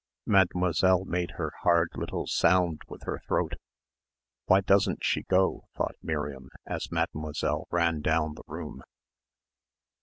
Mademoiselle 0.25 1.05
made 1.05 1.29
her 1.37 1.51
hard 1.61 1.91
little 1.93 2.25
sound 2.25 2.81
with 2.87 3.03
her 3.03 3.21
throat. 3.27 3.53
"Why 4.47 4.61
doesn't 4.61 5.03
she 5.03 5.21
go?" 5.29 5.65
thought 5.77 5.93
Miriam 6.01 6.49
as 6.65 6.91
Mademoiselle 6.91 7.67
ran 7.69 8.01
down 8.01 8.33
the 8.33 8.41
room. 8.47 8.81